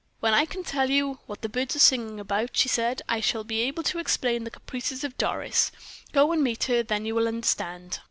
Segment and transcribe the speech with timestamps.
[0.19, 3.43] "When I can tell you what the birds are singing about," she said, "I shall
[3.43, 5.71] be able to explain the caprices of Doris.
[6.11, 7.99] Go and meet her; then you will understand."